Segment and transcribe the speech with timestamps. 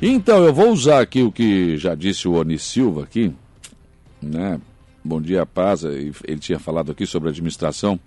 [0.00, 3.32] Então, eu vou usar aqui o que já disse o Oni Silva aqui,
[4.20, 4.60] né?
[5.02, 5.84] Bom dia, paz.
[5.84, 7.98] Ele tinha falado aqui sobre a administração.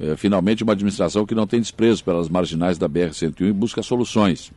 [0.00, 4.50] É, finalmente, uma administração que não tem desprezo pelas marginais da BR-101 e busca soluções.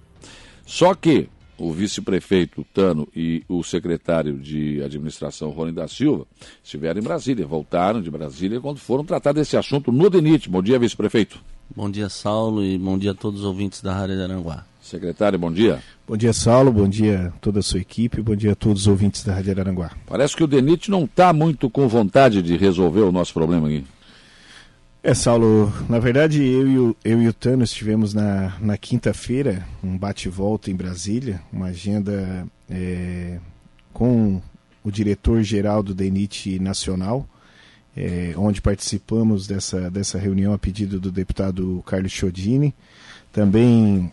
[0.65, 6.25] Só que o vice-prefeito Tano e o secretário de administração, Rony da Silva,
[6.63, 10.49] estiveram em Brasília, voltaram de Brasília quando foram tratar desse assunto no DENIT.
[10.49, 11.39] Bom dia, vice-prefeito.
[11.73, 14.65] Bom dia, Saulo, e bom dia a todos os ouvintes da Rádio Aranguá.
[14.81, 15.81] Secretário, bom dia.
[16.05, 18.87] Bom dia, Saulo, bom dia a toda a sua equipe, bom dia a todos os
[18.87, 19.91] ouvintes da Rádio Aranguá.
[20.05, 23.85] Parece que o DENIT não está muito com vontade de resolver o nosso problema aqui.
[25.01, 29.65] É, Saulo, na verdade eu e o, eu e o Tano estivemos na, na quinta-feira,
[29.81, 33.39] um bate-volta em Brasília, uma agenda é,
[33.93, 34.41] com
[34.83, 37.25] o diretor-geral do DENIT Nacional,
[37.95, 42.73] é, onde participamos dessa, dessa reunião a pedido do deputado Carlos Chodini.
[43.31, 44.11] Também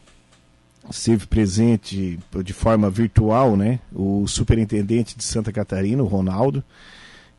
[0.90, 6.62] esteve presente de forma virtual né, o superintendente de Santa Catarina, o Ronaldo,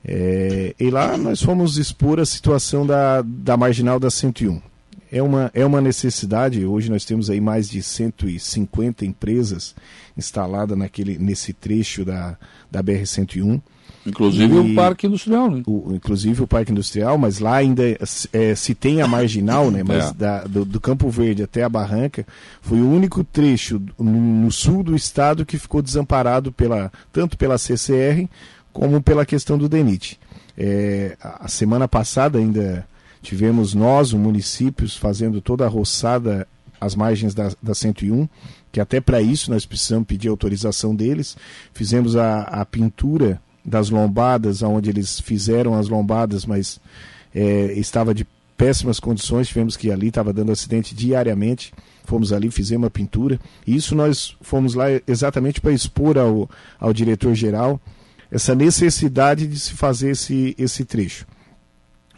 [0.06, 4.62] é, e lá nós fomos expor a situação da, da marginal da 101.
[5.12, 9.76] É uma, é uma necessidade, hoje nós temos aí mais de 150 empresas
[10.16, 12.38] instaladas naquele, nesse trecho da,
[12.70, 13.60] da BR-101.
[14.10, 15.64] Inclusive e, o Parque Industrial, né?
[15.66, 17.84] O, inclusive o Parque Industrial, mas lá ainda
[18.34, 19.84] é, se tem a marginal, né?
[19.84, 20.14] Mas é.
[20.14, 22.26] da, do, do, Campo Verde até a Barranca,
[22.62, 27.58] foi o único trecho no, no sul do estado que ficou desamparado pela, tanto pela
[27.58, 28.28] CCR
[28.74, 30.20] como pela questão do DENIT.
[30.58, 32.86] É, a semana passada ainda
[33.22, 36.48] tivemos nós, os municípios, fazendo toda a roçada
[36.80, 38.28] às margens da, da 101,
[38.72, 41.36] que até para isso nós precisamos pedir autorização deles.
[41.74, 46.80] Fizemos a, a pintura das lombadas, onde eles fizeram as lombadas, mas
[47.34, 51.74] é, estava de péssimas condições, tivemos que ir ali, estava dando acidente diariamente.
[52.04, 53.40] Fomos ali, fizemos a pintura.
[53.66, 57.80] E isso nós fomos lá exatamente para expor ao, ao diretor-geral
[58.32, 61.26] essa necessidade de se fazer esse, esse trecho.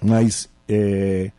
[0.01, 1.31] Mas, é,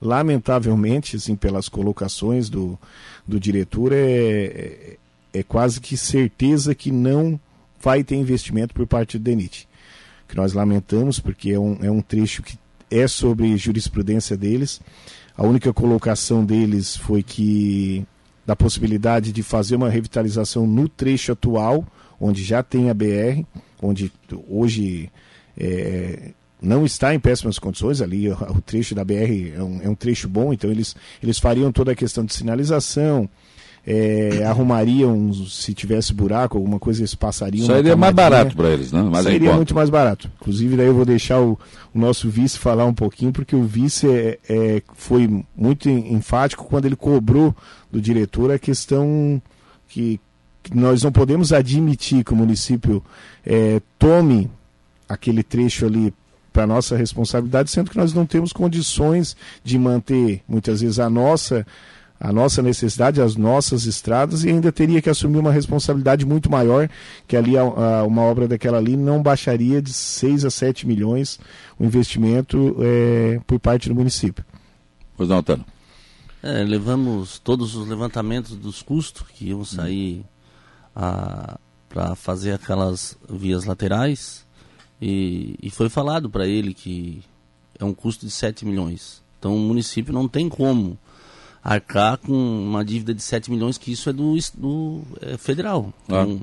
[0.00, 2.78] lamentavelmente, assim, pelas colocações do,
[3.26, 4.96] do diretor, é, é,
[5.34, 7.38] é quase que certeza que não
[7.86, 9.68] vai ter investimento por parte do DENIT.
[10.26, 12.58] Que nós lamentamos, porque é um, é um trecho que
[12.90, 14.80] é sobre jurisprudência deles.
[15.36, 18.04] A única colocação deles foi que
[18.44, 21.86] da possibilidade de fazer uma revitalização no trecho atual,
[22.20, 23.44] onde já tem a BR,
[23.80, 24.10] onde
[24.48, 25.08] hoje
[25.56, 29.94] é, não está em péssimas condições ali, o trecho da BR é um, é um,
[29.94, 33.28] trecho bom, então eles, eles fariam toda a questão de sinalização,
[33.86, 37.66] é, arrumariam, se tivesse buraco, alguma coisa, eles passariam.
[37.66, 39.00] Sairia mais barato para eles, né?
[39.00, 40.28] Mais Sairia muito mais barato.
[40.40, 41.56] Inclusive, daí eu vou deixar o,
[41.94, 46.86] o nosso vice falar um pouquinho, porque o vice é, é, foi muito enfático quando
[46.86, 47.54] ele cobrou
[47.90, 49.40] do diretor a questão
[49.88, 50.20] que,
[50.74, 53.00] nós não podemos admitir que o município
[53.44, 54.50] é, tome
[55.08, 56.12] aquele trecho ali
[56.52, 61.64] para nossa responsabilidade, sendo que nós não temos condições de manter muitas vezes a nossa
[62.18, 66.88] a nossa necessidade, as nossas estradas e ainda teria que assumir uma responsabilidade muito maior,
[67.26, 71.38] que ali a, a, uma obra daquela ali não baixaria de 6 a 7 milhões
[71.78, 74.44] o investimento é, por parte do município.
[75.16, 75.64] Pois não, Tano.
[76.42, 80.24] É, levamos todos os levantamentos dos custos que iam sair
[81.88, 84.46] para fazer aquelas vias laterais
[85.00, 87.22] e, e foi falado para ele que
[87.78, 89.22] é um custo de 7 milhões.
[89.38, 90.98] Então o município não tem como
[91.66, 95.92] arcar com uma dívida de 7 milhões, que isso é do, do é, federal.
[96.08, 96.22] Ah.
[96.22, 96.40] Então,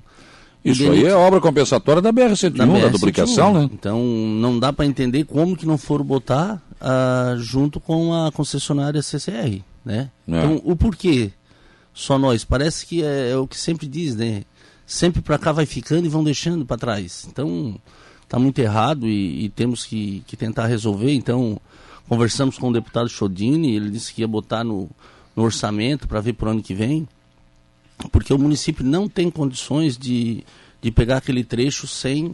[0.66, 3.70] isso aí é obra compensatória da BR-101, da, BR da, duplicação, né?
[3.74, 9.02] Então não dá para entender como que não foram botar ah, junto com a concessionária
[9.02, 10.10] CCR, né?
[10.28, 10.38] É.
[10.38, 11.32] Então o porquê
[11.94, 12.44] só nós.
[12.44, 14.44] Parece que é, é o que sempre diz, né?
[14.86, 17.28] Sempre para cá vai ficando e vão deixando para trás.
[17.30, 17.80] Então,
[18.24, 21.14] está muito errado e, e temos que, que, tentar resolver.
[21.14, 21.60] Então,
[22.08, 24.90] conversamos com o deputado Chodini, ele disse que ia botar no,
[25.36, 27.08] no orçamento para ver para o ano que vem,
[28.12, 30.44] porque o município não tem condições de,
[30.82, 32.28] de pegar aquele trecho sem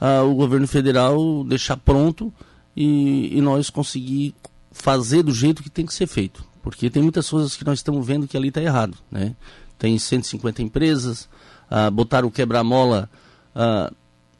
[0.00, 2.32] uh, o governo federal deixar pronto
[2.76, 4.34] e, e nós conseguir
[4.70, 6.44] fazer do jeito que tem que ser feito.
[6.62, 8.96] Porque tem muitas coisas que nós estamos vendo que ali está errado.
[9.10, 9.34] Né?
[9.78, 11.28] Tem 150 empresas,
[11.70, 13.08] ah, botaram o quebra-mola
[13.54, 13.92] ah,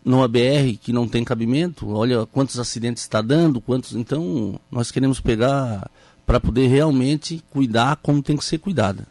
[0.05, 3.94] numa BR que não tem cabimento, olha quantos acidentes está dando, quantos.
[3.94, 5.90] Então, nós queremos pegar
[6.28, 9.06] para poder realmente cuidar como tem que ser cuidada.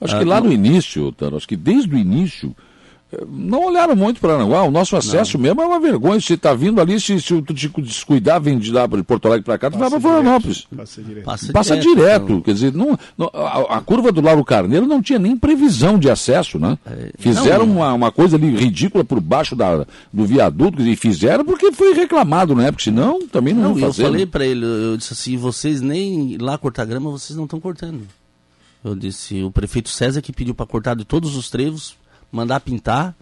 [0.00, 2.54] Acho ah, que lá no início, Tano, acho que desde o início
[3.28, 4.62] não olharam muito para Aranguá.
[4.62, 5.42] O nosso acesso não.
[5.42, 6.20] mesmo é uma vergonha.
[6.20, 9.44] Se está vindo ali, se, se tu te descuidar, vem de lá de Porto Alegre
[9.44, 10.66] para cá, tu vai para Florianópolis.
[10.76, 11.24] Passa direto.
[11.24, 12.26] Passa, Passa direto.
[12.26, 12.42] direto.
[12.42, 16.10] Quer dizer, não, não a, a, curva do Lauro Carneiro não tinha nem previsão de
[16.10, 16.78] acesso, né?
[16.86, 21.44] É, fizeram não, uma, uma coisa ali ridícula por baixo da, do viaduto, e fizeram
[21.44, 22.70] porque foi reclamado, né?
[22.70, 26.56] Porque senão também não, não Eu falei para ele, eu disse assim, vocês nem lá
[26.58, 28.02] cortar grama, vocês não estão cortando.
[28.84, 31.96] Eu disse, o prefeito César que pediu para cortar de todos os trevos,
[32.34, 33.16] mandar pintar,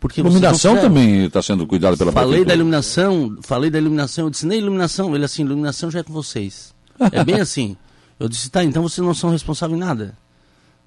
[0.00, 2.48] porque iluminação também está sendo cuidada pela Falei prefeitura.
[2.48, 6.12] da iluminação, falei da iluminação, eu disse, nem iluminação, ele assim, iluminação já é com
[6.12, 6.74] vocês.
[7.12, 7.76] É bem assim.
[8.18, 10.16] Eu disse, tá, então vocês não são responsáveis em nada.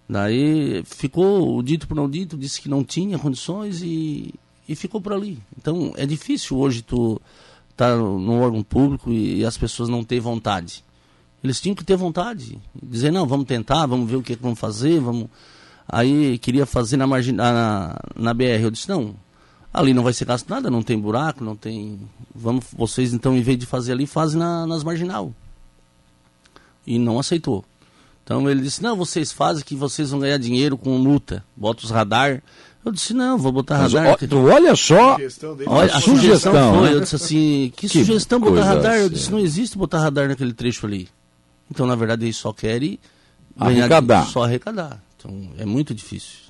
[0.10, 4.34] Daí ficou o dito por não dito, disse que não tinha condições e,
[4.68, 5.40] e ficou por ali.
[5.58, 7.22] Então é difícil hoje tu
[7.70, 10.84] estar tá no órgão público e, e as pessoas não ter vontade.
[11.44, 12.58] Eles tinham que ter vontade.
[12.82, 15.28] Dizer, não, vamos tentar, vamos ver o que, é que vamos fazer, vamos.
[15.88, 17.32] Aí queria fazer na, margin...
[17.32, 18.62] na, na BR.
[18.62, 19.16] Eu disse, não,
[19.74, 22.00] ali não vai ser gasto nada, não tem buraco, não tem.
[22.34, 25.34] Vamos, vocês então, em vez de fazer ali, fazem na, nas marginal.
[26.86, 27.64] E não aceitou.
[28.24, 31.44] Então ele disse, não, vocês fazem que vocês vão ganhar dinheiro com multa.
[31.56, 32.44] Bota os radar.
[32.84, 34.18] Eu disse, não, vou botar Mas, radar.
[34.32, 35.18] Ó, olha só
[35.66, 36.90] olha, a, sugestão, foi.
[36.90, 36.94] Né?
[36.94, 38.96] Eu disse assim, que, que sugestão botar radar?
[38.96, 41.08] Eu disse, não existe botar radar naquele trecho ali.
[41.72, 43.00] Então, na verdade, eles só querem
[43.58, 44.26] arrecadar.
[44.26, 45.02] só arrecadar.
[45.18, 46.48] Então, é muito difícil.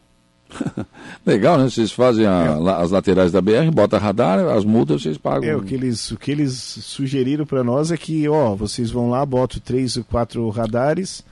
[1.25, 1.69] Legal, né?
[1.69, 2.81] Vocês fazem a, é.
[2.81, 5.50] as laterais da BR, bota radar, as multas vocês pagam.
[5.50, 9.10] É, o que eles, o que eles sugeriram para nós é que, ó, vocês vão
[9.10, 11.24] lá, botam três ou quatro radares,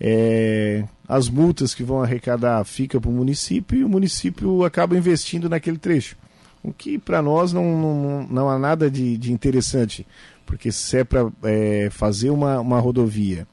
[0.00, 5.48] é, as multas que vão arrecadar fica para o município e o município acaba investindo
[5.48, 6.16] naquele trecho.
[6.62, 10.06] O que para nós não, não, não há nada de, de interessante,
[10.46, 13.46] porque se é para é, fazer uma, uma rodovia,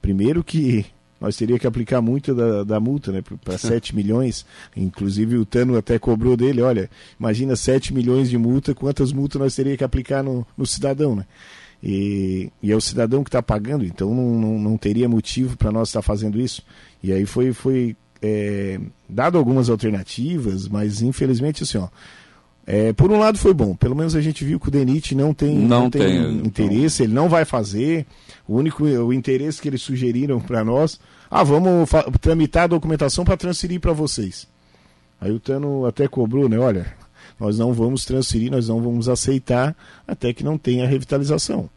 [0.00, 0.86] primeiro que
[1.24, 4.44] nós teria que aplicar muito da, da multa, né, para 7 milhões.
[4.76, 9.54] Inclusive o Tano até cobrou dele, olha, imagina 7 milhões de multa, quantas multas nós
[9.54, 11.24] teria que aplicar no, no cidadão, né?
[11.82, 15.72] E, e é o cidadão que está pagando, então não, não, não teria motivo para
[15.72, 16.62] nós estar tá fazendo isso.
[17.02, 18.78] E aí foi, foi é,
[19.08, 21.88] dado algumas alternativas, mas infelizmente assim, ó,
[22.66, 25.34] é, por um lado foi bom, pelo menos a gente viu que o Denit não
[25.34, 28.06] tem, não, não tem, tem, interesse, ele não vai fazer.
[28.48, 30.98] O único o interesse que eles sugeriram para nós,
[31.30, 31.90] ah, vamos
[32.20, 34.46] tramitar a documentação para transferir para vocês.
[35.20, 36.58] Aí o Tano até cobrou, né?
[36.58, 36.94] Olha,
[37.38, 39.76] nós não vamos transferir, nós não vamos aceitar
[40.06, 41.68] até que não tenha revitalização.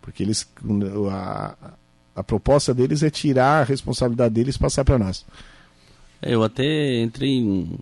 [0.00, 0.48] Porque eles
[1.10, 1.54] a,
[2.16, 5.24] a proposta deles é tirar a responsabilidade deles e passar para nós.
[6.22, 7.78] É, eu até entrei em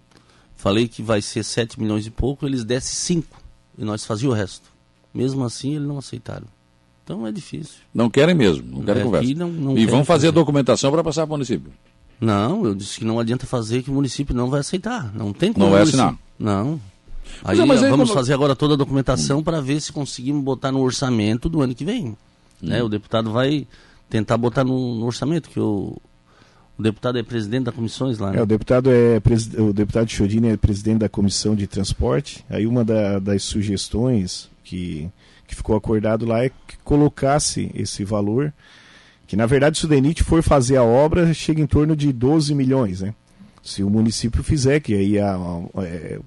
[0.58, 3.40] Falei que vai ser 7 milhões e pouco, eles dessem 5
[3.78, 4.68] e nós fazíamos o resto.
[5.14, 6.48] Mesmo assim, eles não aceitaram.
[7.08, 7.76] Então é difícil.
[7.94, 9.34] Não querem mesmo, não querem é, conversa.
[9.34, 11.72] Não, não e vão fazer, fazer a documentação para passar para o município.
[12.20, 15.10] Não, eu disse que não adianta fazer que o município não vai aceitar.
[15.14, 15.64] Não tem como.
[15.64, 16.14] Não vai assinar.
[16.38, 16.78] Não.
[17.42, 18.20] Aí, mas, mas aí vamos como...
[18.20, 21.82] fazer agora toda a documentação para ver se conseguimos botar no orçamento do ano que
[21.82, 22.04] vem.
[22.04, 22.12] Né?
[22.62, 22.68] Hum.
[22.68, 22.82] Né?
[22.82, 23.66] O deputado vai
[24.10, 25.96] tentar botar no, no orçamento, que o,
[26.78, 28.38] o deputado é presidente da comissões lá, né?
[28.38, 29.18] É, o deputado é
[29.58, 32.44] o deputado Chodini é presidente da comissão de transporte.
[32.50, 35.08] Aí uma da, das sugestões que,
[35.48, 38.52] que ficou acordado lá é que colocasse esse valor,
[39.26, 42.54] que na verdade se o DENIT for fazer a obra, chega em torno de 12
[42.54, 43.14] milhões, né?
[43.62, 46.20] Se o município fizer, que aí a, a, é,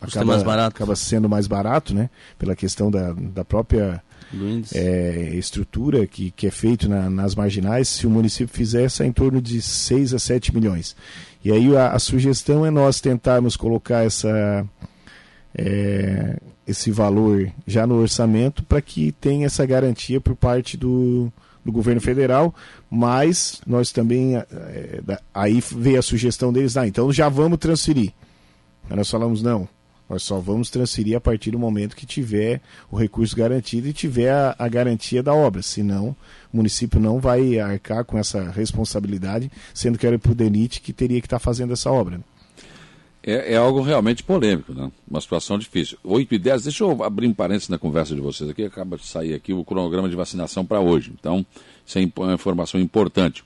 [0.00, 2.08] acaba, acaba sendo mais barato, né?
[2.38, 4.02] Pela questão da, da própria
[4.74, 9.12] é, estrutura que, que é feito na, nas marginais, se o município fizesse, é em
[9.12, 10.94] torno de 6 a 7 milhões.
[11.44, 14.64] E aí a, a sugestão é nós tentarmos colocar essa,
[15.54, 16.36] é,
[16.68, 21.32] esse valor já no orçamento para que tenha essa garantia por parte do,
[21.64, 22.54] do governo federal,
[22.90, 25.00] mas nós também, é,
[25.32, 28.12] aí veio a sugestão deles, ah, então já vamos transferir.
[28.90, 29.66] Aí nós falamos, não,
[30.08, 32.60] nós só vamos transferir a partir do momento que tiver
[32.90, 35.62] o recurso garantido e tiver a, a garantia da obra.
[35.62, 36.14] Senão,
[36.52, 41.20] o município não vai arcar com essa responsabilidade, sendo que era o DENIT que teria
[41.20, 42.20] que estar tá fazendo essa obra.
[43.22, 44.90] É, é, algo realmente polêmico, né?
[45.10, 45.98] uma situação difícil.
[46.04, 49.06] 8 e 10, deixa eu abrir um parênteses na conversa de vocês aqui, acaba de
[49.06, 51.12] sair aqui o cronograma de vacinação para hoje.
[51.18, 51.44] Então,
[51.84, 53.44] isso é uma informação importante.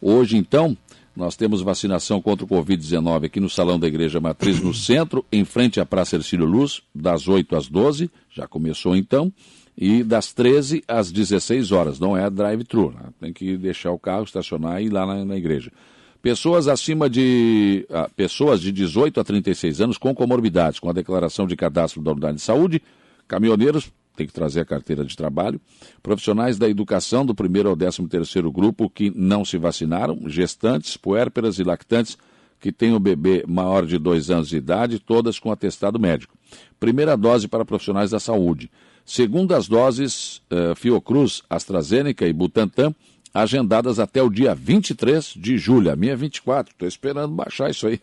[0.00, 0.76] Hoje, então,
[1.16, 5.44] nós temos vacinação contra o Covid-19 aqui no Salão da Igreja Matriz, no centro, em
[5.44, 9.32] frente à Praça Ercílio Luz, das 8 às 12, já começou então,
[9.76, 11.98] e das 13 às 16 horas.
[11.98, 13.08] Não é drive-thru, né?
[13.20, 15.70] tem que deixar o carro, estacionar e ir lá na, na igreja.
[16.24, 17.86] Pessoas acima de.
[17.90, 22.12] Ah, pessoas de 18 a 36 anos com comorbidades, com a declaração de cadastro da
[22.12, 22.80] unidade de saúde,
[23.28, 25.60] caminhoneiros, tem que trazer a carteira de trabalho.
[26.02, 31.58] Profissionais da educação do primeiro ao décimo terceiro grupo que não se vacinaram, gestantes, puérperas
[31.58, 32.16] e lactantes
[32.58, 36.34] que tem o bebê maior de dois anos de idade, todas com atestado médico.
[36.80, 38.70] Primeira dose para profissionais da saúde.
[39.04, 42.94] Segundas doses uh, Fiocruz, AstraZeneca e Butantan,
[43.34, 45.90] agendadas até o dia 23 de julho.
[45.90, 48.00] A minha é 24, estou esperando baixar isso aí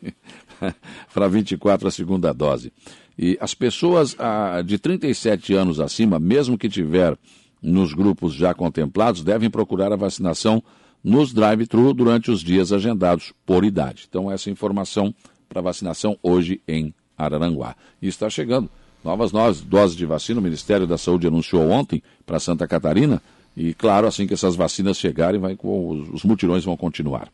[1.14, 2.74] para 24 a segunda dose.
[3.18, 7.18] E as pessoas ah, de 37 anos acima, mesmo que tiver
[7.62, 10.62] nos grupos já contemplados, devem procurar a vacinação
[11.04, 14.06] nos drive-thru durante os dias agendados por idade.
[14.10, 15.14] Então, essa informação
[15.48, 17.76] para vacinação hoje em Araranguá.
[18.02, 18.70] E está chegando
[19.04, 20.40] novas doses de vacina.
[20.40, 23.22] O Ministério da Saúde anunciou ontem para Santa Catarina.
[23.56, 27.28] E, claro, assim que essas vacinas chegarem, vai, os mutirões vão continuar.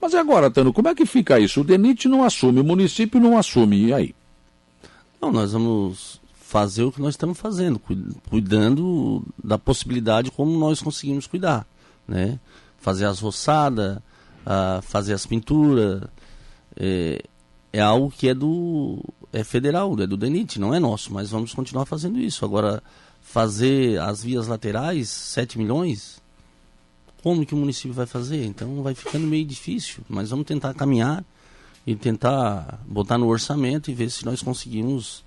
[0.00, 1.60] Mas e agora, Tano, como é que fica isso?
[1.60, 4.14] O DENIT não assume, o município não assume, e aí?
[5.20, 7.80] Não, nós vamos fazer o que nós estamos fazendo,
[8.28, 11.66] cuidando da possibilidade como nós conseguimos cuidar,
[12.06, 12.38] né?
[12.78, 13.98] Fazer as roçadas,
[14.82, 16.02] fazer as pinturas,
[16.76, 17.22] é,
[17.72, 21.52] é algo que é do é federal, é do DENIT, não é nosso, mas vamos
[21.52, 22.44] continuar fazendo isso.
[22.44, 22.82] Agora,
[23.26, 26.22] fazer as vias laterais, 7 milhões,
[27.22, 28.44] como que o município vai fazer?
[28.44, 31.24] Então vai ficando meio difícil, mas vamos tentar caminhar
[31.84, 35.24] e tentar botar no orçamento e ver se nós conseguimos,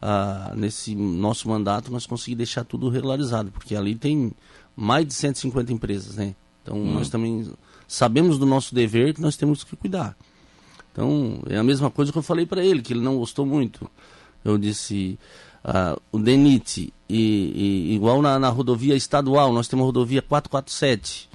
[0.00, 4.32] ah, nesse nosso mandato, nós conseguir deixar tudo regularizado, porque ali tem
[4.76, 6.36] mais de 150 empresas, né?
[6.62, 6.94] Então hum.
[6.94, 7.52] nós também
[7.86, 10.16] sabemos do nosso dever que nós temos que cuidar.
[10.92, 13.90] Então, é a mesma coisa que eu falei para ele, que ele não gostou muito.
[14.44, 15.18] Eu disse,
[15.64, 21.28] uh, o DENIT, e, e igual na, na, rodovia estadual, nós temos a rodovia 447,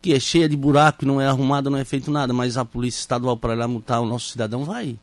[0.00, 3.00] que é cheia de buraco, não é arrumada, não é feito nada, mas a polícia
[3.00, 4.96] estadual para lá multar o nosso cidadão vai.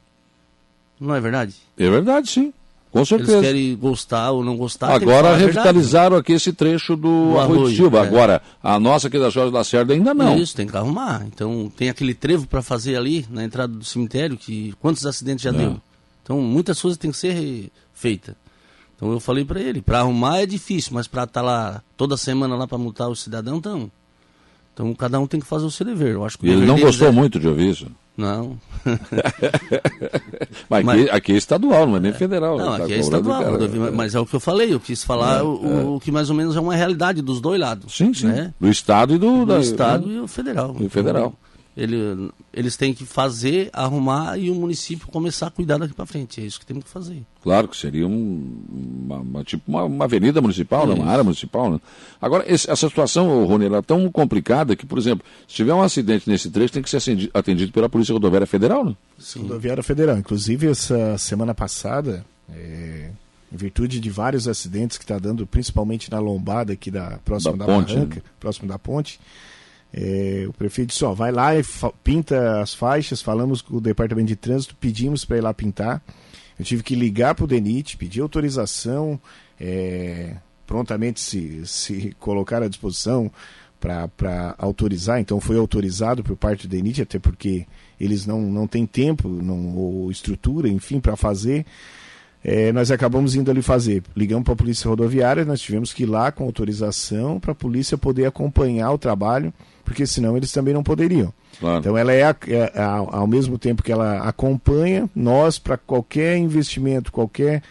[1.00, 1.56] Não é verdade?
[1.78, 2.54] É verdade, sim.
[2.96, 3.34] Com certeza.
[3.34, 4.94] Eles querem gostar ou não gostar.
[4.94, 7.98] Agora revitalizaram aqui esse trecho do, do Arroio de Silva.
[7.98, 8.02] É.
[8.02, 10.38] Agora, a nossa aqui da Jorge Lacerda ainda não.
[10.38, 11.26] Isso, tem que arrumar.
[11.28, 15.50] Então, tem aquele trevo para fazer ali, na entrada do cemitério, que quantos acidentes já
[15.50, 15.54] é.
[15.54, 15.82] deu?
[16.24, 18.34] Então, muitas coisas têm que ser feitas.
[18.96, 22.16] Então, eu falei para ele, para arrumar é difícil, mas para estar tá lá toda
[22.16, 23.92] semana lá para multar o cidadão, então...
[24.74, 26.16] Então, cada um tem que fazer o seu dever.
[26.16, 27.12] Eu acho que ele não gostou é...
[27.12, 27.88] muito de ouvir isso?
[28.18, 28.58] Não.
[30.70, 32.58] mas, aqui, aqui, é estadual, não é nem federal.
[32.58, 32.84] Não, né?
[32.84, 33.44] aqui tá é estadual.
[33.44, 35.84] Cara, mas é o que eu falei, eu quis falar é, o, é.
[35.86, 37.96] o, que mais ou menos é uma realidade dos dois lados.
[37.96, 38.28] Sim, sim.
[38.28, 38.54] Né?
[38.60, 39.40] Do Estado e do...
[39.40, 40.16] Do da, Estado né?
[40.16, 40.76] e o federal.
[40.80, 41.34] E o federal.
[41.78, 46.40] Ele, eles têm que fazer, arrumar e o município começar a cuidar daqui para frente.
[46.40, 47.22] É isso que temos que fazer.
[47.44, 48.64] Claro que seria um,
[49.06, 50.94] uma, uma, tipo uma, uma, avenida municipal, né?
[50.94, 51.70] uma área municipal.
[51.70, 51.82] Né?
[52.22, 55.82] Agora, esse, essa situação, Rony, ela é tão complicada que, por exemplo, se tiver um
[55.82, 58.96] acidente nesse trecho, tem que ser atendido pela Polícia Rodoviária Federal, né?
[59.20, 59.42] Sim.
[59.42, 60.18] Rodoviária Federal.
[60.18, 63.10] Inclusive, essa semana passada, é,
[63.52, 67.66] em virtude de vários acidentes que está dando, principalmente na lombada aqui da próxima da,
[67.66, 68.22] da ponte, barranca, né?
[68.40, 69.20] próximo da ponte,
[69.98, 71.64] é, o prefeito disse, ó, vai lá e
[72.04, 76.04] pinta as faixas, falamos com o departamento de trânsito, pedimos para ir lá pintar.
[76.60, 79.18] Eu tive que ligar para o DENIT, pedir autorização,
[79.58, 80.36] é,
[80.68, 83.32] prontamente se, se colocar à disposição
[83.80, 85.22] para autorizar.
[85.22, 87.66] Então foi autorizado por parte do DENIT, até porque
[87.98, 91.66] eles não, não têm tempo não, ou estrutura, enfim, para fazer.
[92.44, 94.04] É, nós acabamos indo ali fazer.
[94.14, 97.98] Ligamos para a Polícia Rodoviária, nós tivemos que ir lá com autorização para a polícia
[97.98, 99.54] poder acompanhar o trabalho
[99.86, 101.32] porque senão eles também não poderiam.
[101.60, 101.80] Claro.
[101.80, 107.12] Então ela é, é, é, ao mesmo tempo que ela acompanha nós para qualquer investimento,
[107.12, 107.62] qualquer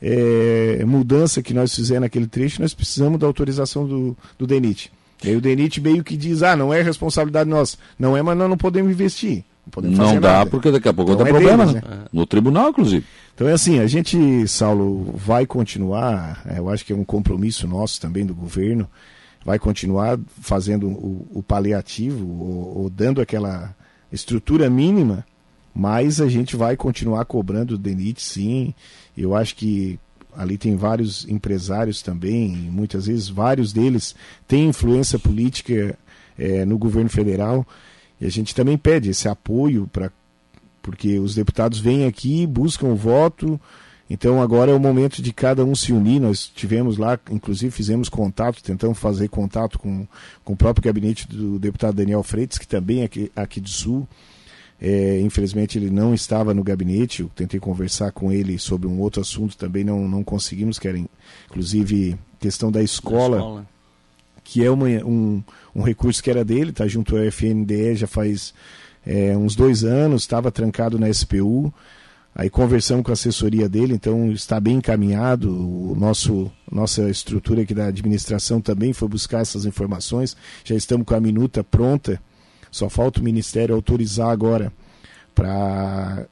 [0.00, 4.92] é, mudança que nós fizermos naquele trecho, nós precisamos da autorização do, do DENIT.
[5.24, 7.76] E aí o DENIT meio que diz, ah, não é responsabilidade nossa.
[7.98, 9.44] Não é, mas nós não podemos investir.
[9.64, 10.50] Não, podemos não dá, nada.
[10.50, 11.88] porque daqui a pouco então, ter é problema, deles, né?
[11.88, 12.04] né?
[12.12, 13.06] No tribunal, inclusive.
[13.34, 17.66] Então é assim, a gente, Saulo, vai continuar, é, eu acho que é um compromisso
[17.66, 18.88] nosso também do governo,
[19.44, 23.74] vai continuar fazendo o, o paliativo ou, ou, dando aquela
[24.10, 25.26] estrutura mínima,
[25.74, 28.74] mas a gente vai continuar cobrando o DENIT, sim.
[29.16, 29.98] Eu acho que
[30.36, 34.14] ali tem vários empresários também, muitas vezes vários deles
[34.46, 35.98] têm influência política
[36.38, 37.66] é, no governo federal,
[38.20, 40.10] e a gente também pede esse apoio para
[40.80, 43.60] porque os deputados vêm aqui, buscam o voto,
[44.12, 46.20] então agora é o momento de cada um se unir.
[46.20, 50.06] Nós tivemos lá, inclusive fizemos contato, tentamos fazer contato com,
[50.44, 54.06] com o próprio gabinete do deputado Daniel Freitas, que também é aqui, aqui do Sul.
[54.78, 59.22] É, infelizmente ele não estava no gabinete, eu tentei conversar com ele sobre um outro
[59.22, 60.98] assunto, também não, não conseguimos, que era
[61.48, 63.66] inclusive questão da escola, da escola.
[64.44, 65.42] que é uma, um,
[65.74, 68.52] um recurso que era dele, está junto ao FNDE já faz
[69.06, 71.72] é, uns dois anos, estava trancado na SPU,
[72.34, 75.50] Aí conversamos com a assessoria dele, então está bem encaminhado.
[75.50, 80.34] O nosso nossa estrutura aqui da administração também foi buscar essas informações.
[80.64, 82.20] Já estamos com a minuta pronta.
[82.70, 84.72] Só falta o Ministério autorizar agora
[85.34, 86.26] para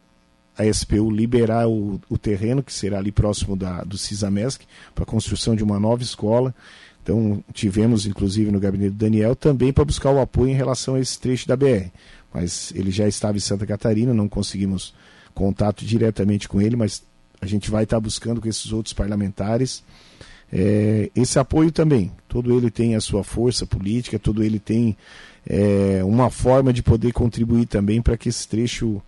[0.57, 4.65] a SPU liberar o, o, terreno, que será ali próximo da, do CISAMESC,
[4.95, 6.55] para a construção de uma nova escola.
[7.03, 11.01] Então, tivemos, inclusive, no gabinete do Daniel, também para buscar o apoio em relação a
[11.01, 11.89] esse trecho da BR.
[12.33, 14.95] Mas ele já estava em Santa Catarina, não conseguimos
[15.41, 17.03] contato diretamente com ele, mas
[17.41, 19.83] a gente vai estar buscando com esses outros parlamentares
[20.53, 22.11] é, esse apoio também.
[22.29, 24.97] Todo ele tem a sua força política, todo ele tem
[25.47, 29.01] é, uma forma de poder contribuir também para que esse trecho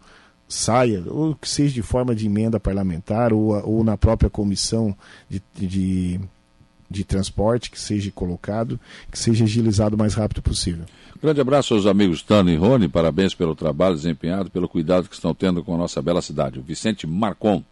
[0.48, 4.94] saia, ou que seja de forma de emenda parlamentar, ou, ou na própria comissão
[5.28, 6.20] de, de,
[6.92, 8.78] de transporte, que seja colocado,
[9.10, 10.84] que seja agilizado o mais rápido possível.
[11.20, 15.34] Grande abraço aos amigos Tano e Rony, parabéns pelo trabalho desempenhado, pelo cuidado que estão
[15.34, 16.58] tendo com a nossa bela cidade.
[16.58, 17.62] O Vicente Marcon,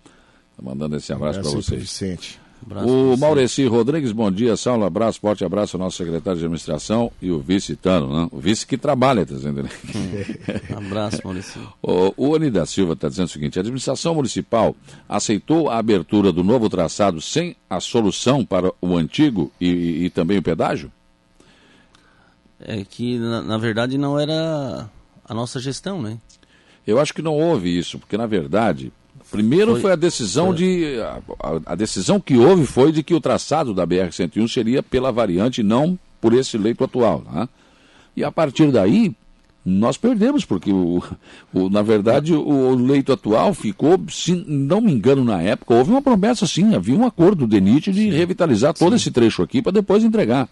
[0.56, 1.80] tá mandando esse abraço para vocês.
[1.80, 2.40] Vicente.
[2.62, 7.10] Abraço, o Maureci Rodrigues, bom dia, Saulo, abraço, forte abraço ao nosso secretário de administração
[7.20, 8.28] e o vice Tano, né?
[8.30, 9.70] o vice que trabalha, tá dizendo né?
[10.76, 11.58] abraço, Maureci.
[11.82, 14.76] O, o Oni da Silva está dizendo o seguinte: a administração municipal
[15.08, 20.10] aceitou a abertura do novo traçado sem a solução para o antigo e, e, e
[20.10, 20.92] também o pedágio?
[22.60, 24.90] É que, na, na verdade, não era
[25.24, 26.18] a nossa gestão, né?
[26.86, 28.92] Eu acho que não houve isso, porque, na verdade,
[29.30, 30.98] Primeiro foi, foi a decisão de.
[31.00, 35.62] A, a, decisão que houve foi de que o traçado da BR-101 seria pela variante,
[35.62, 37.22] não por esse leito atual.
[37.30, 37.48] Né?
[38.16, 39.14] E a partir daí,
[39.64, 41.02] nós perdemos, porque, o,
[41.52, 45.90] o na verdade, o, o, leito atual ficou, se não me engano, na época, houve
[45.90, 48.10] uma promessa, sim, havia um acordo do DENIT de sim.
[48.10, 48.96] revitalizar todo sim.
[48.96, 50.48] esse trecho aqui para depois entregar.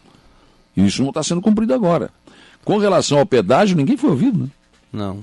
[0.76, 2.10] E isso não está sendo cumprido agora.
[2.64, 4.48] Com relação ao pedágio, ninguém foi ouvido, né?
[4.92, 5.20] Não.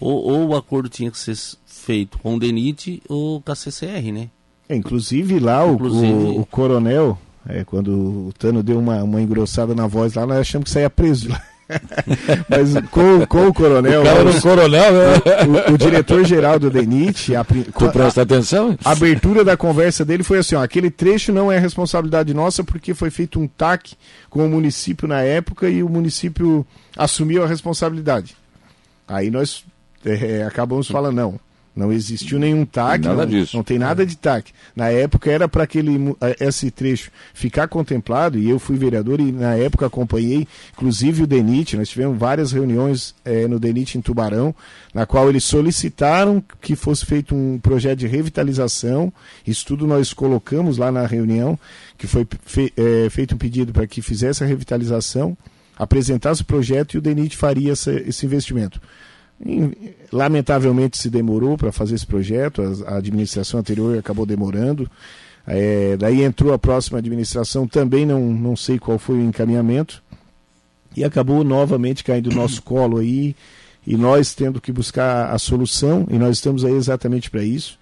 [0.00, 1.36] Ou, ou o acordo tinha que ser
[1.82, 4.28] feito com o DENIT ou com a CCR, né?
[4.68, 6.12] É, inclusive lá inclusive...
[6.12, 10.38] O, o, coronel, é, quando o Tano deu uma, uma engrossada na voz lá, nós
[10.38, 11.42] achamos que saía preso lá.
[12.48, 14.02] Mas com, com o coronel.
[14.02, 15.68] O cara os, coronel, né?
[15.70, 17.34] O, o diretor-geral do DENIT.
[17.34, 18.76] A, tu presta atenção?
[18.84, 22.94] A abertura da conversa dele foi assim: ó, aquele trecho não é responsabilidade nossa porque
[22.94, 23.94] foi feito um TAC
[24.28, 28.36] com o município na época e o município assumiu a responsabilidade.
[29.08, 29.64] Aí nós
[30.04, 31.40] é, acabamos falando, não.
[31.74, 33.56] Não existiu nenhum TAC, nada não, disso.
[33.56, 34.52] não tem nada de TAC.
[34.76, 39.54] Na época era para aquele esse trecho ficar contemplado e eu fui vereador e na
[39.54, 44.54] época acompanhei, inclusive o DENIT, nós tivemos várias reuniões é, no DENIT em Tubarão,
[44.92, 49.10] na qual eles solicitaram que fosse feito um projeto de revitalização.
[49.46, 51.58] Isso tudo nós colocamos lá na reunião,
[51.96, 55.34] que foi fe, é, feito um pedido para que fizesse a revitalização,
[55.74, 58.78] apresentasse o projeto e o DENIT faria essa, esse investimento.
[60.12, 64.88] Lamentavelmente se demorou para fazer esse projeto, a, administração anterior acabou demorando.
[65.46, 70.02] É, daí entrou a próxima administração, também não, não sei qual foi o encaminhamento,
[70.96, 73.34] e acabou novamente caindo no nosso colo aí,
[73.84, 77.76] e nós tendo que buscar a solução, e nós estamos aí exatamente para isso,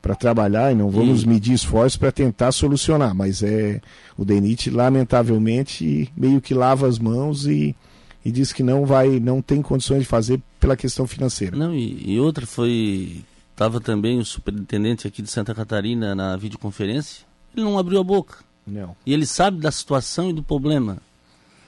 [0.00, 3.80] para trabalhar, e não vamos medir esforços para tentar solucionar, mas é
[4.16, 7.76] o DENIT, lamentavelmente, meio que lava as mãos e
[8.24, 11.56] e diz que não vai, não tem condições de fazer pela questão financeira.
[11.56, 17.24] Não, e, e outra foi, estava também o superintendente aqui de Santa Catarina na videoconferência,
[17.56, 18.38] ele não abriu a boca.
[18.66, 18.94] Não.
[19.04, 20.98] E ele sabe da situação e do problema.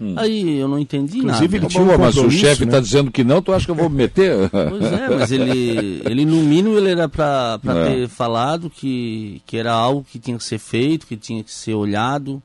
[0.01, 0.15] Hum.
[0.17, 1.57] Aí eu não entendi Inclusive, nada.
[1.57, 2.73] Ele tinha um mas o chefe está né?
[2.73, 4.51] Tá dizendo que não, tu acha que eu vou me meter?
[4.51, 7.85] Pois é, mas ele, ele no mínimo ele era para é.
[7.85, 11.75] ter falado que, que era algo que tinha que ser feito, que tinha que ser
[11.75, 12.43] olhado.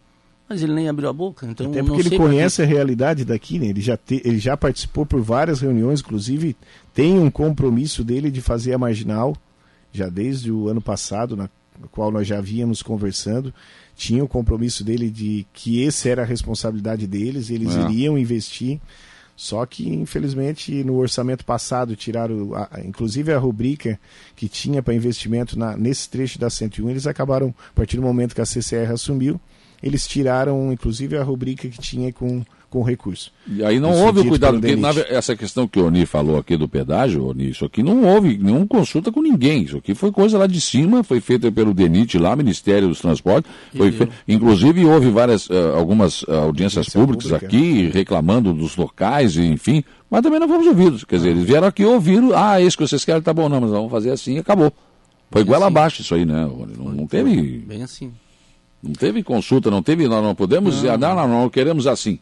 [0.49, 1.45] Mas ele nem abriu a boca.
[1.45, 3.67] Então Até porque ele conhece a realidade daqui, né?
[3.67, 6.55] Ele já, te, ele já participou por várias reuniões, inclusive
[6.91, 9.37] tem um compromisso dele de fazer a marginal,
[9.93, 11.47] já desde o ano passado, na
[11.91, 13.53] qual nós já víamos conversando.
[13.95, 17.81] Tinha o compromisso dele de que esse era a responsabilidade deles, eles é.
[17.81, 18.79] iriam investir.
[19.35, 23.97] Só que, infelizmente, no orçamento passado tiraram, a, inclusive a rubrica
[24.35, 28.35] que tinha para investimento na, nesse trecho da 101, eles acabaram, a partir do momento
[28.35, 29.39] que a CCR assumiu,
[29.81, 33.31] eles tiraram, inclusive, a rubrica que tinha com, com recurso.
[33.47, 36.55] E aí não houve o cuidado, porque na, essa questão que o Oni falou aqui
[36.57, 39.63] do pedágio, Oni, isso aqui não houve nenhuma consulta com ninguém.
[39.63, 43.51] Isso aqui foi coisa lá de cima, foi feita pelo DENIT lá, Ministério dos Transportes.
[43.75, 44.07] Foi fe...
[44.27, 47.45] Inclusive houve várias, uh, algumas uh, audiências públicas pública.
[47.45, 51.03] aqui, reclamando dos locais, enfim, mas também não fomos ouvidos.
[51.03, 53.71] Quer dizer, eles vieram aqui ouviram, ah, isso que vocês querem tá bom, não, mas
[53.71, 54.71] vamos fazer assim e acabou.
[55.31, 55.67] Foi igual assim.
[55.67, 56.49] abaixo isso aí, né?
[56.77, 57.59] Não, não teve.
[57.59, 58.11] Bem assim.
[58.81, 60.81] Não teve consulta, não teve, nós não podemos não.
[60.81, 62.19] dizer, não, não, não, queremos assim.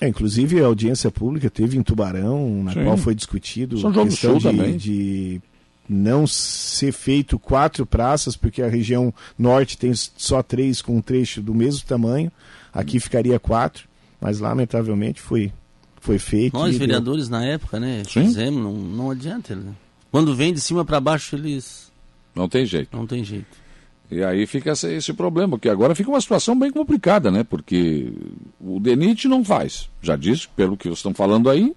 [0.00, 2.84] É, inclusive a audiência pública teve em Tubarão, na Sim.
[2.84, 4.76] qual foi discutido São João questão do Sul de, também.
[4.76, 5.40] de
[5.88, 11.40] não ser feito quatro praças, porque a região norte tem só três com um trecho
[11.40, 12.32] do mesmo tamanho,
[12.72, 13.86] aqui ficaria quatro,
[14.20, 15.52] mas lamentavelmente foi,
[16.00, 16.54] foi feito.
[16.54, 17.38] Nós, vereadores, deu...
[17.38, 18.26] na época, né, Sim.
[18.26, 19.72] fizemos, não, não adianta, né?
[20.10, 21.92] Quando vem de cima para baixo, eles.
[22.34, 22.96] Não tem jeito.
[22.96, 23.63] Não tem jeito.
[24.10, 27.42] E aí fica esse, problema, porque agora fica uma situação bem complicada, né?
[27.42, 28.12] Porque
[28.60, 29.88] o DENIT não faz.
[30.02, 31.74] Já disse, pelo que vocês estão falando aí,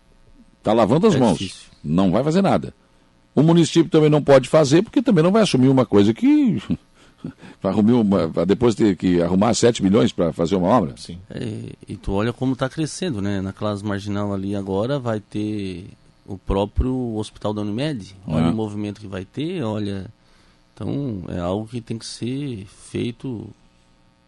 [0.59, 1.37] está lavando as é mãos.
[1.37, 1.71] Difícil.
[1.83, 2.73] Não vai fazer nada.
[3.33, 6.61] O município também não pode fazer, porque também não vai assumir uma coisa que.
[7.61, 10.95] vai uma, depois ter que arrumar 7 milhões para fazer uma obra.
[10.97, 11.19] Sim.
[11.29, 13.41] É, e tu olha como está crescendo, né?
[13.41, 15.87] Na classe marginal ali agora vai ter
[16.25, 18.15] o próprio Hospital da Unimed.
[18.27, 18.49] Olha é.
[18.49, 20.07] o movimento que vai ter, olha.
[20.77, 23.49] Então é algo que tem que ser feito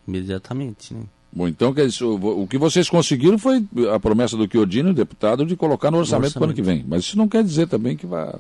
[0.08, 1.04] imediatamente, né?
[1.32, 1.72] Bom, então
[2.12, 6.26] o que vocês conseguiram foi a promessa do Chiodino, deputado, de colocar no orçamento, no
[6.26, 6.34] orçamento.
[6.34, 6.84] para o ano que vem.
[6.88, 8.34] Mas isso não quer dizer também que vai.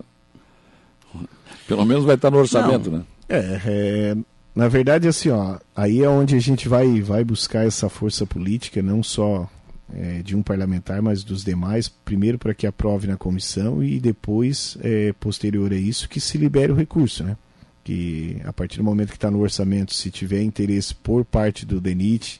[1.67, 2.98] Pelo menos vai estar no orçamento, não.
[2.98, 3.06] né?
[3.30, 4.17] É, é,
[4.56, 8.82] na verdade, assim, ó, aí é onde a gente vai, vai buscar essa força política,
[8.82, 9.48] não só
[9.93, 14.80] é, de um parlamentar, mas dos demais, primeiro para que aprove na comissão e depois,
[14.82, 17.38] é, posterior a isso, que se libere o recurso, né?
[17.89, 21.82] Que a partir do momento que está no orçamento, se tiver interesse por parte do
[21.82, 22.39] DENIT,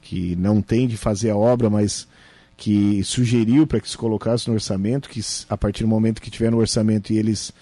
[0.00, 2.08] que não tem de fazer a obra, mas
[2.56, 6.50] que sugeriu para que se colocasse no orçamento, que a partir do momento que tiver
[6.50, 7.52] no orçamento e eles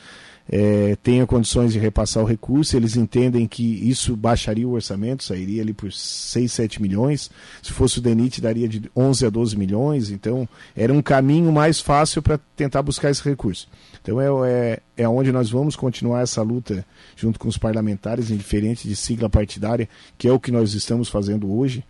[0.51, 5.61] é, tenha condições de repassar o recurso, eles entendem que isso baixaria o orçamento, sairia
[5.61, 7.31] ali por 6, 7 milhões.
[7.63, 10.11] Se fosse o DENIT, daria de 11 a 12 milhões.
[10.11, 13.69] Então, era um caminho mais fácil para tentar buscar esse recurso.
[14.01, 16.85] Então, é, é, é onde nós vamos continuar essa luta
[17.15, 21.53] junto com os parlamentares, indiferente de sigla partidária, que é o que nós estamos fazendo
[21.53, 21.85] hoje.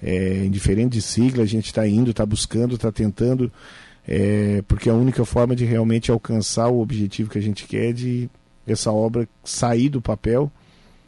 [0.00, 3.52] É, indiferente de sigla, a gente está indo, está buscando, está tentando
[4.10, 7.92] é, porque é a única forma de realmente alcançar o objetivo que a gente quer
[7.92, 8.30] de
[8.66, 10.50] essa obra sair do papel,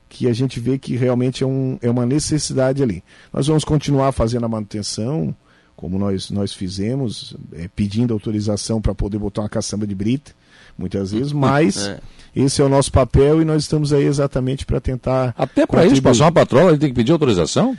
[0.06, 3.02] que a gente vê que realmente é, um, é uma necessidade ali.
[3.32, 5.34] Nós vamos continuar fazendo a manutenção,
[5.74, 10.32] como nós, nós fizemos, é, pedindo autorização para poder botar uma caçamba de brita,
[10.76, 12.00] muitas vezes, mas é.
[12.36, 15.34] esse é o nosso papel e nós estamos aí exatamente para tentar.
[15.38, 17.74] Até para isso, passar uma patrola, ele tem que pedir autorização?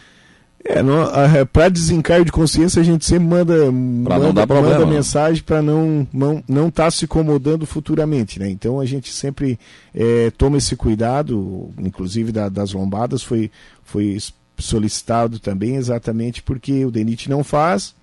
[0.63, 6.07] É, para desencargo de consciência a gente sempre manda, manda, problema, manda mensagem para não
[6.13, 8.49] não não estar tá se incomodando futuramente, né?
[8.49, 9.59] Então a gente sempre
[9.93, 13.49] é, toma esse cuidado, inclusive da, das lombadas foi
[13.83, 14.17] foi
[14.57, 17.95] solicitado também exatamente porque o DENIT não faz,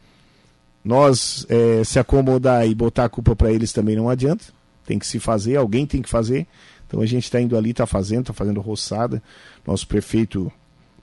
[0.84, 4.46] nós é, se acomodar e botar a culpa para eles também não adianta,
[4.84, 6.46] tem que se fazer, alguém tem que fazer.
[6.88, 9.22] Então a gente está indo ali, está fazendo, está fazendo roçada.
[9.66, 10.50] Nosso prefeito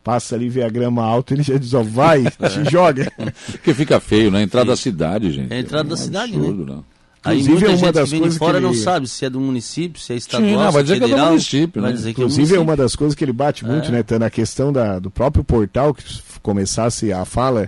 [0.05, 3.11] passa ali, vê a grama alta, ele já diz, ó, vai, te joga.
[3.51, 4.43] Porque fica feio, né?
[4.43, 5.51] Entrada da cidade, gente.
[5.51, 6.37] É a entrada é um da cidade, né?
[6.37, 6.81] absurdo, né?
[7.23, 8.67] Aí Inclusive, muita é uma das que vem de fora ele...
[8.67, 11.15] não sabe se é do município, se é estadual, Sim, não, vai dizer federal, que
[11.15, 11.89] é do município, né?
[11.89, 12.55] Inclusive, é, município.
[12.55, 13.91] é, uma das coisas que ele bate muito, é.
[13.91, 14.03] né?
[14.03, 16.03] Tá na questão da, do próprio portal, que
[16.43, 17.67] começasse a fala,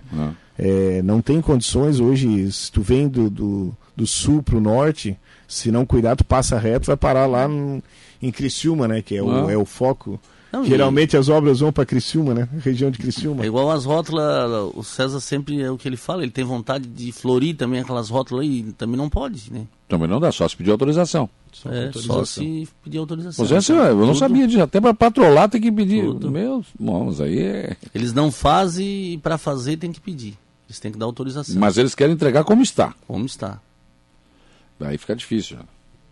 [0.60, 5.18] é, não tem condições hoje, se tu vem do, do, do sul para o norte,
[5.48, 7.82] se não cuidar, tu passa reto, vai parar lá no,
[8.22, 9.02] em Criciúma, né?
[9.02, 10.20] Que é, o, é o foco
[10.52, 11.18] não, Geralmente e...
[11.18, 12.48] as obras vão para Criciúma, né?
[12.60, 13.44] Região de Criciúma.
[13.44, 16.88] É igual as rótulas, o César sempre é o que ele fala, ele tem vontade
[16.88, 19.66] de florir também aquelas rótulas aí, também não pode, né?
[19.88, 21.30] Também não dá, só se pedir autorização.
[21.52, 22.16] Só, é, autorização.
[22.16, 23.46] só se pedir autorização.
[23.46, 24.20] É, eu não Tudo.
[24.20, 26.04] sabia disso, até para patrolar tem que pedir.
[26.04, 26.32] Tudo.
[26.32, 27.78] Meu, mas aí é...
[27.94, 30.38] Eles não fazem e para fazer tem que pedir.
[30.68, 31.56] Eles têm que dar autorização.
[31.58, 32.94] Mas eles querem entregar como está.
[33.08, 33.62] Como está.
[34.80, 35.58] Daí fica difícil,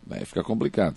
[0.05, 0.95] daí fica complicado.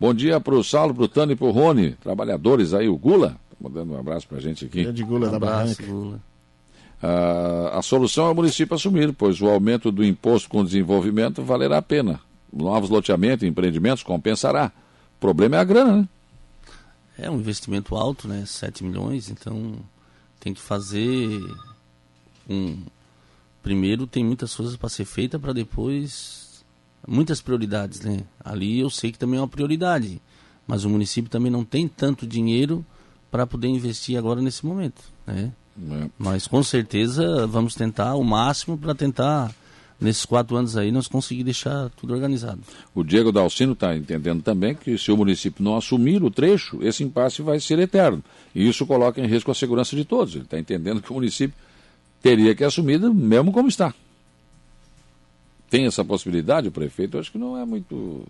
[0.00, 2.96] Bom dia para o Saulo, para o Tano e para o Rony, trabalhadores aí, o
[2.96, 3.30] Gula.
[3.30, 4.84] Tá mandando um abraço para a gente aqui.
[4.84, 5.84] Grande Gula um da Barranca.
[5.84, 6.20] Gula.
[7.02, 11.78] Ah, a solução é o município assumir, pois o aumento do imposto com desenvolvimento valerá
[11.78, 12.20] a pena.
[12.52, 14.70] Novos loteamentos e empreendimentos compensará.
[15.16, 16.08] O problema é a grana, né?
[17.18, 18.44] É um investimento alto, né?
[18.46, 19.80] 7 milhões, então
[20.38, 21.28] tem que fazer
[22.48, 22.78] um.
[23.64, 26.47] Primeiro tem muitas coisas para ser feita para depois
[27.08, 28.20] muitas prioridades, né?
[28.44, 30.20] Ali eu sei que também é uma prioridade,
[30.66, 32.84] mas o município também não tem tanto dinheiro
[33.30, 35.52] para poder investir agora nesse momento, né?
[35.90, 36.08] É.
[36.18, 39.54] Mas com certeza vamos tentar o máximo para tentar
[40.00, 42.60] nesses quatro anos aí nós conseguir deixar tudo organizado.
[42.94, 47.04] O Diego Dalcino está entendendo também que se o município não assumir o trecho, esse
[47.04, 48.22] impasse vai ser eterno.
[48.54, 50.34] E isso coloca em risco a segurança de todos.
[50.34, 51.56] Ele está entendendo que o município
[52.20, 53.94] teria que assumir mesmo como está
[55.68, 58.24] tem essa possibilidade, o prefeito acho que não é muito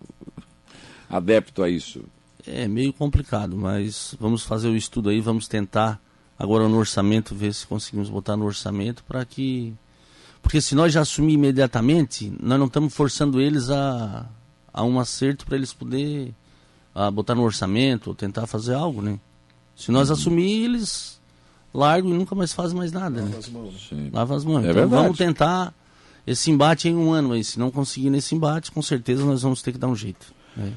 [1.08, 2.02] adepto a isso.
[2.46, 6.00] É meio complicado, mas vamos fazer o estudo aí, vamos tentar
[6.38, 9.74] agora no orçamento, ver se conseguimos botar no orçamento para que.
[10.40, 14.26] Porque se nós já assumir imediatamente, nós não estamos forçando eles a,
[14.72, 16.32] a um acerto para eles poder
[16.94, 19.18] a botar no orçamento ou tentar fazer algo, né?
[19.76, 20.14] Se nós uhum.
[20.14, 21.20] assumir, eles
[21.72, 23.20] largam e nunca mais fazem mais nada.
[23.20, 23.38] Lava né?
[23.38, 23.90] as mãos.
[24.12, 24.64] Lava as mãos.
[24.64, 25.02] É então verdade.
[25.02, 25.74] vamos tentar
[26.30, 29.62] esse embate em um ano, mas se não conseguir nesse embate, com certeza nós vamos
[29.62, 30.26] ter que dar um jeito.
[30.58, 30.70] É.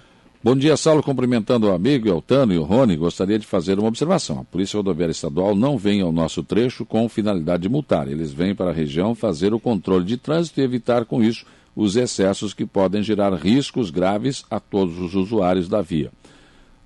[0.44, 1.04] Bom dia, Saulo.
[1.04, 4.40] Cumprimentando o amigo, o Tano e o Rony, gostaria de fazer uma observação.
[4.40, 8.08] A Polícia Rodoviária Estadual não vem ao nosso trecho com finalidade de multar.
[8.08, 11.96] Eles vêm para a região fazer o controle de trânsito e evitar com isso os
[11.96, 16.12] excessos que podem gerar riscos graves a todos os usuários da via.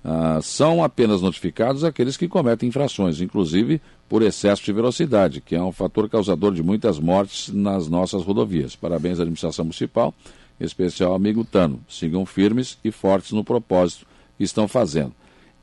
[0.08, 5.60] Ah, são apenas notificados aqueles que cometem infrações, inclusive por excesso de velocidade, que é
[5.60, 8.76] um fator causador de muitas mortes nas nossas rodovias.
[8.76, 10.14] Parabéns à administração municipal,
[10.60, 11.80] em especial ao amigo Tano.
[11.88, 14.06] Sigam firmes e fortes no propósito
[14.38, 15.12] que estão fazendo.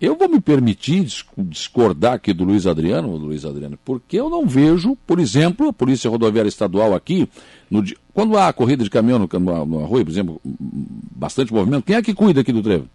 [0.01, 4.97] Eu vou me permitir discordar aqui do Luiz Adriano, Luiz Adriano, porque eu não vejo,
[5.07, 7.29] por exemplo, a Polícia Rodoviária Estadual aqui,
[7.71, 7.81] no,
[8.13, 12.01] quando há corrida de caminhão no, no, no rua, por exemplo, bastante movimento, quem é
[12.01, 12.89] que cuida aqui do trevo?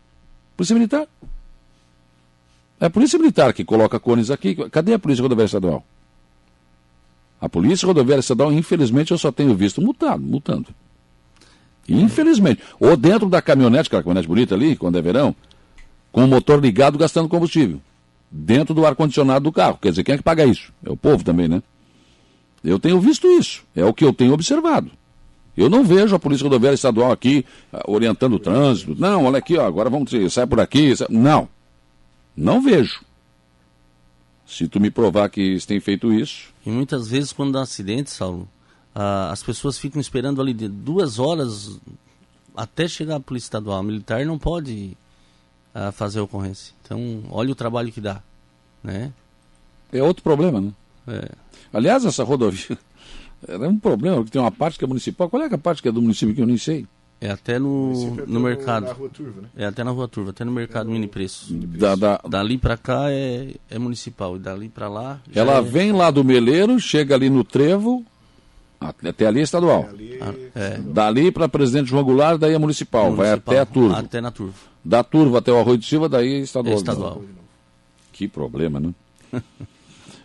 [0.59, 1.09] Polícia Militar.
[2.81, 4.55] É a Polícia Militar que coloca cones aqui.
[4.71, 5.85] Cadê a Polícia Rodoviária Estadual?
[7.41, 10.67] A Polícia Rodoviária Estadual, infelizmente, eu só tenho visto multado, multando.
[11.89, 12.63] Infelizmente.
[12.79, 15.35] Ou dentro da caminhonete, aquela caminhonete bonita ali, quando é verão,
[16.13, 17.81] com o motor ligado gastando combustível.
[18.31, 19.79] Dentro do ar-condicionado do carro.
[19.81, 20.73] Quer dizer, quem é que paga isso?
[20.85, 21.63] É o povo também, né?
[22.63, 23.63] Eu tenho visto isso.
[23.75, 24.91] É o que eu tenho observado.
[25.57, 28.95] Eu não vejo a Polícia Rodoviária Estadual aqui uh, orientando o trânsito.
[28.99, 30.95] Não, olha aqui, ó, agora vamos sair por aqui.
[31.09, 31.49] Não.
[32.39, 33.05] Não vejo.
[34.47, 36.55] Se tu me provar que eles têm feito isso.
[36.65, 38.49] E muitas vezes, quando dá acidente, Saulo,
[38.95, 41.81] ah, as pessoas ficam esperando ali de duas horas
[42.57, 43.79] até chegar a Polícia Estadual.
[43.79, 44.97] A militar não pode
[45.75, 46.73] ah, fazer a ocorrência.
[46.85, 48.23] Então, olha o trabalho que dá.
[48.85, 49.13] Né?
[49.93, 50.73] É outro problema, né?
[51.09, 51.29] É.
[51.73, 52.79] Aliás, essa rodovia
[53.49, 55.29] é um problema, porque tem uma parte que é municipal.
[55.29, 56.87] Qual é a parte que é do município que eu nem sei?
[57.21, 58.87] É até no, no mercado.
[58.87, 59.49] Na rua Turva, né?
[59.57, 61.53] É até na rua Turva, até no mercado mini preço.
[61.53, 62.21] Da, da...
[62.29, 65.21] Dali para cá é, é municipal e dali para lá.
[65.35, 65.63] Ela é...
[65.63, 68.05] vem lá do Meleiro, chega ali no Trevo,
[68.81, 69.89] até ali é estadual.
[69.89, 70.79] Ali, ah, é.
[70.79, 73.99] Dali para Presidente João Goulart, daí é municipal, é municipal, vai até a Turva.
[73.99, 74.55] Até na Turva.
[74.85, 76.75] Da Turva até o Arroio de Silva, daí é estadual.
[76.75, 77.23] É estadual.
[78.13, 78.95] Que problema, né?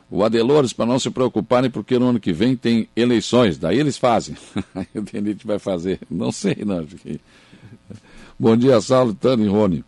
[0.10, 3.98] o Adelores, para não se preocuparem, porque no ano que vem tem eleições, daí eles
[3.98, 4.36] fazem.
[4.96, 6.00] O Denite vai fazer.
[6.10, 6.86] Não sei, não.
[8.40, 9.84] Bom dia, Saulo, Tano e Rony.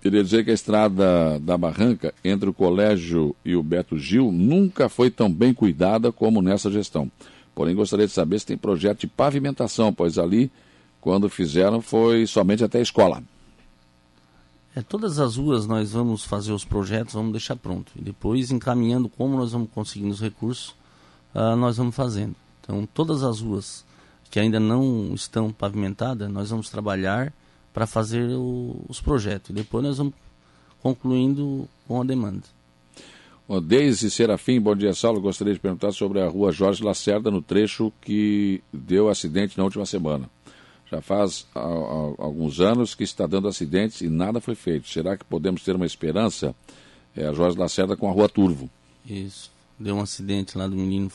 [0.00, 4.88] Queria dizer que a estrada da Barranca entre o colégio e o Beto Gil nunca
[4.88, 7.10] foi tão bem cuidada como nessa gestão.
[7.54, 10.50] Porém, gostaria de saber se tem projeto de pavimentação, pois ali,
[11.00, 13.22] quando fizeram, foi somente até a escola.
[14.76, 17.90] É, todas as ruas nós vamos fazer os projetos, vamos deixar pronto.
[17.96, 20.74] E depois, encaminhando como nós vamos conseguindo os recursos,
[21.34, 22.36] uh, nós vamos fazendo.
[22.60, 23.84] Então, todas as ruas
[24.30, 27.32] que ainda não estão pavimentadas, nós vamos trabalhar
[27.72, 29.50] para fazer o, os projetos.
[29.50, 30.14] E depois nós vamos
[30.82, 32.44] concluindo com a demanda.
[33.46, 35.22] O Deise Serafim, bom dia, Saulo.
[35.22, 39.86] Gostaria de perguntar sobre a rua Jorge Lacerda, no trecho que deu acidente na última
[39.86, 40.28] semana.
[40.90, 44.88] Já faz a, a, alguns anos que está dando acidentes e nada foi feito.
[44.88, 46.54] Será que podemos ter uma esperança?
[47.14, 48.70] É a Jorge Lacerda com a Rua Turvo.
[49.04, 49.50] Isso.
[49.78, 51.10] Deu um acidente lá do menino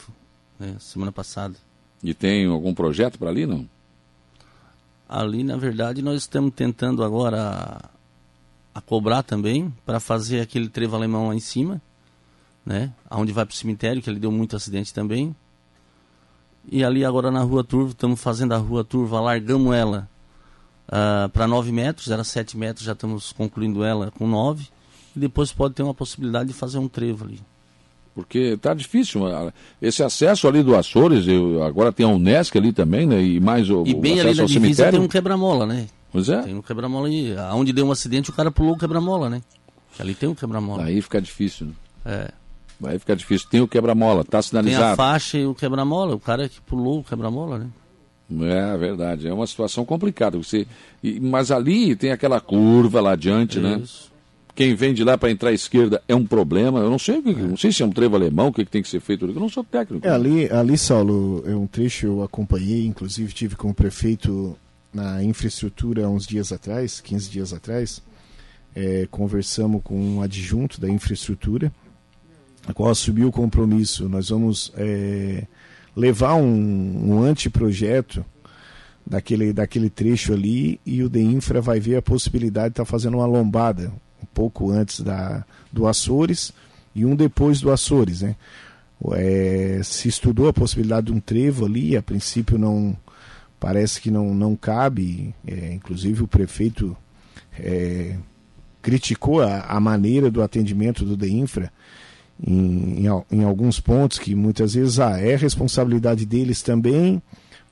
[0.60, 1.56] né, semana passada.
[2.04, 3.68] E tem algum projeto para ali, não?
[5.08, 7.90] Ali, na verdade, nós estamos tentando agora a,
[8.80, 11.82] a cobrar também para fazer aquele trevo alemão lá em cima,
[12.66, 12.92] né?
[13.10, 15.36] Onde vai para o cemitério, que ele deu muito acidente também.
[16.72, 20.10] E ali agora na Rua Turva, estamos fazendo a Rua Turva, largamos ela
[20.88, 24.68] uh, para 9 metros, era 7 metros, já estamos concluindo ela com 9.
[25.16, 27.40] E depois pode ter uma possibilidade de fazer um trevo ali.
[28.16, 29.22] Porque está difícil.
[29.82, 33.22] Esse acesso ali do Açores, eu, agora tem a Unesc ali também, né?
[33.22, 34.92] E mais o, e bem o ali na divisa cemitério.
[34.92, 35.88] tem um quebra-mola, né?
[36.12, 36.42] Pois é.
[36.44, 37.36] Tem um quebra-mola aí.
[37.54, 39.42] Onde deu um acidente, o cara pulou o quebra-mola, né?
[40.00, 40.84] Ali tem um quebra-mola.
[40.84, 41.74] Aí fica difícil, né?
[42.06, 42.32] É.
[42.80, 43.48] Vai ficar difícil.
[43.50, 44.84] Tem o quebra-mola, tá sinalizado.
[44.84, 47.68] Tem a faixa e o quebra-mola, o cara que pulou o quebra-mola, né?
[48.42, 50.38] É verdade, é uma situação complicada.
[50.38, 50.66] Você,
[51.04, 53.80] e, mas ali tem aquela curva lá adiante, né?
[53.84, 54.06] Isso.
[54.06, 54.14] né?
[54.56, 56.80] Quem vem de lá para entrar à esquerda é um problema.
[56.80, 57.22] Eu não sei, é.
[57.22, 59.26] não sei se é um trevo alemão, o que, que tem que ser feito.
[59.26, 60.06] Eu não sou técnico.
[60.06, 64.56] É, ali, ali, Saulo, é um trecho eu acompanhei, inclusive tive com o prefeito
[64.94, 68.02] na infraestrutura há uns dias atrás, 15 dias atrás.
[68.76, 71.72] É, conversamos com um adjunto da infraestrutura
[72.68, 74.08] a qual assumiu o compromisso.
[74.08, 75.46] Nós vamos é,
[75.96, 78.26] levar um, um anteprojeto
[79.06, 83.18] daquele, daquele trecho ali e o DEINFRA vai ver a possibilidade de estar tá fazendo
[83.18, 86.54] uma lombada um pouco antes da, do Açores
[86.96, 88.22] e um depois do Açores.
[88.22, 88.36] Né?
[89.14, 92.96] É, se estudou a possibilidade de um trevo ali, a princípio não
[93.60, 96.96] parece que não, não cabe, é, inclusive o prefeito
[97.58, 98.18] é,
[98.82, 101.72] criticou a, a maneira do atendimento do DEINFRA
[102.42, 107.22] em, em, em, alguns pontos que muitas vezes ah, é responsabilidade deles também,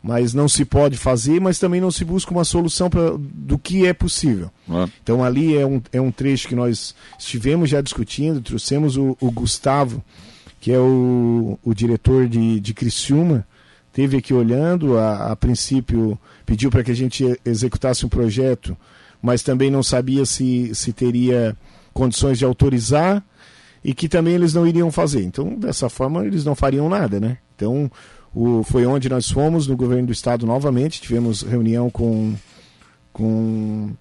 [0.04, 3.86] mas não se pode fazer, mas também não se busca uma solução pra, do que
[3.86, 4.50] é possível.
[4.70, 4.90] É.
[5.04, 9.32] Então ali é um, é um trecho que nós estivemos já discutindo, trouxemos o, o
[9.32, 10.04] Gustavo,
[10.60, 13.46] que é o, o diretor de, de Criciúma,
[13.94, 18.76] teve aqui olhando, a, a princípio pediu para que a gente executasse um projeto,
[19.22, 21.56] mas também não sabia se, se teria
[21.94, 23.24] condições de autorizar
[23.84, 25.24] e que também eles não iriam fazer.
[25.24, 27.38] Então, dessa forma, eles não fariam nada, né?
[27.56, 27.92] Então,
[28.34, 32.34] o, foi onde nós fomos no governo do estado novamente, tivemos reunião com,
[33.12, 33.92] com,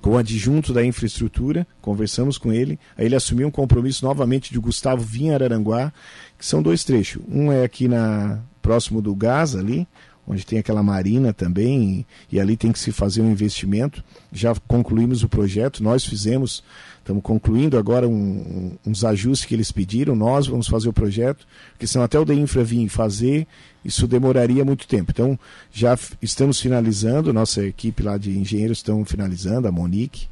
[0.00, 4.58] com o adjunto da infraestrutura, conversamos com ele, aí ele assumiu um compromisso novamente de
[4.58, 5.92] Gustavo Vinha Araranguá,
[6.38, 7.22] que são dois trechos.
[7.28, 9.88] Um é aqui na próximo do gás ali,
[10.26, 14.04] onde tem aquela marina também, e, e ali tem que se fazer um investimento.
[14.30, 16.62] Já concluímos o projeto, nós fizemos
[17.08, 21.46] Estamos concluindo agora um, um, uns ajustes que eles pediram, nós vamos fazer o projeto,
[21.70, 23.46] porque senão até o DEINFRA vir fazer,
[23.82, 25.10] isso demoraria muito tempo.
[25.10, 25.38] Então,
[25.72, 30.28] já estamos finalizando, nossa equipe lá de engenheiros estão finalizando, a Monique,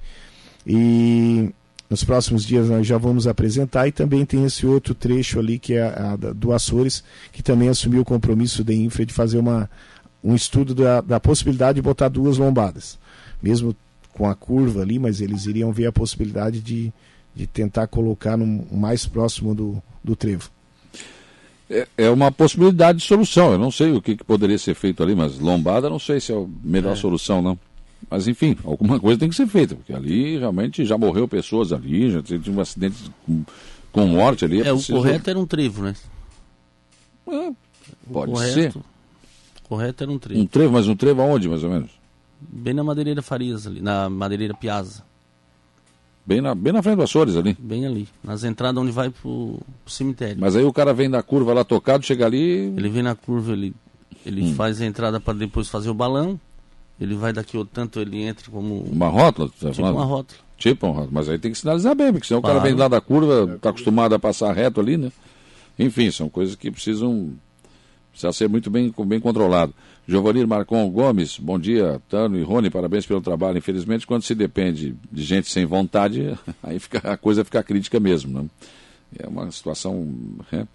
[0.66, 1.48] e
[1.88, 5.72] nos próximos dias nós já vamos apresentar, e também tem esse outro trecho ali, que
[5.72, 9.70] é a, a do Açores, que também assumiu o compromisso da Infra de fazer uma,
[10.22, 12.98] um estudo da, da possibilidade de botar duas lombadas.
[13.42, 13.74] Mesmo
[14.16, 16.90] com a curva ali, mas eles iriam ver a possibilidade de,
[17.35, 20.50] de tentar colocar no mais próximo do, do trevo.
[21.68, 23.52] É, é, uma possibilidade de solução.
[23.52, 26.33] Eu não sei o que, que, poderia ser feito ali, mas lombada não sei se
[26.33, 26.96] é a melhor é.
[26.96, 27.59] solução, não.
[28.09, 32.11] Mas enfim, alguma coisa tem que ser feita, porque ali realmente já morreu pessoas ali,
[32.11, 33.44] já teve um acidente com,
[33.92, 34.62] com morte ali.
[34.62, 34.94] É, é preciso...
[34.94, 35.94] o correto era um trevo, né?
[37.29, 37.52] É,
[38.11, 38.79] pode correto, ser.
[38.79, 40.40] O correto era um trevo.
[40.40, 41.95] Um trevo, mas um trevo aonde, mais ou menos?
[42.40, 45.05] Bem na Madeireira Farias ali, na Madeireira Piazza.
[46.25, 47.57] Bem na, bem na frente do Açores ali?
[47.59, 50.38] Bem ali, nas entradas onde vai pro, pro cemitério.
[50.40, 52.72] Mas aí o cara vem da curva lá tocado, chega ali...
[52.77, 53.72] Ele vem na curva, ele,
[54.25, 54.55] ele hum.
[54.55, 56.38] faz a entrada para depois fazer o balão,
[57.01, 58.81] ele vai daqui, tanto ele entra como...
[58.81, 59.49] Uma rótula?
[59.61, 60.40] Tá tipo uma rótula.
[60.59, 62.57] Tipo uma rótula, mas aí tem que sinalizar bem, porque senão claro.
[62.57, 65.12] o cara vem lá da curva, está acostumado a passar reto ali, né?
[65.79, 67.35] Enfim, são coisas que precisam,
[68.16, 69.74] precisam ser muito bem, bem controlado.
[70.09, 73.59] Giovanni Marcon Gomes, bom dia, Tano e Rony, parabéns pelo trabalho.
[73.59, 78.42] Infelizmente, quando se depende de gente sem vontade, aí fica, a coisa fica crítica mesmo.
[78.42, 78.48] Né?
[79.18, 80.09] É uma situação.
[80.50, 80.66] É.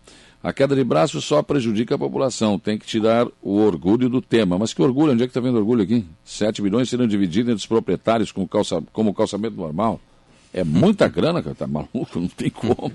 [0.43, 4.57] A queda de braço só prejudica a população, tem que tirar o orgulho do tema.
[4.57, 5.13] Mas que orgulho?
[5.13, 6.05] Onde é que está vendo orgulho aqui?
[6.25, 9.99] 7 milhões serão divididos entre os proprietários com calça, como calçamento normal.
[10.53, 12.19] É muita grana, cara, tá maluco?
[12.19, 12.91] Não tem como.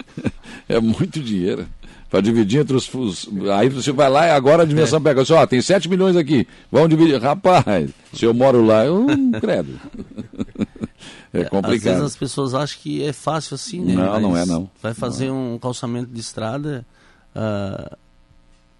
[0.68, 1.66] é muito dinheiro
[2.08, 5.02] para dividir entre os, os, Aí você vai lá e agora a dimensão é.
[5.02, 5.22] pega.
[5.22, 7.20] Assim, ó, tem 7 milhões aqui, vamos dividir.
[7.20, 9.06] Rapaz, se eu moro lá, eu
[9.40, 9.78] credo.
[11.32, 11.74] é complicado.
[11.74, 13.94] Às vezes as pessoas acham que é fácil assim, né?
[13.94, 14.70] Não, Mas não é não.
[14.82, 15.54] Vai fazer não.
[15.54, 16.84] um calçamento de estrada,
[17.36, 17.96] uh,